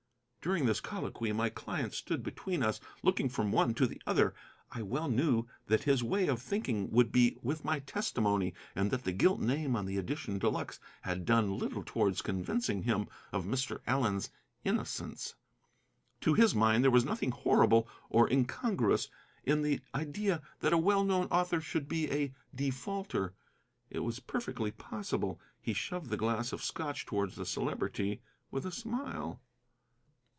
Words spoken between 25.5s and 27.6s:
He shoved the glass of Scotch towards the